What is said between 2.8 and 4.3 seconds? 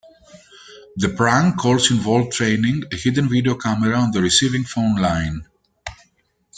a hidden video camera on the